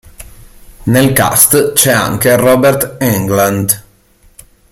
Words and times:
Nel 0.85 1.13
cast 1.13 1.73
c'è 1.73 1.91
anche 1.91 2.35
Robert 2.35 2.95
Englund. 2.99 3.83